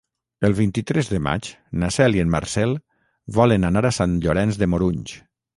[0.47, 1.49] El vint-i-tres de maig
[1.83, 2.75] na Cel i en Marcel
[3.39, 5.19] volen anar a Sant Llorenç de Morunys.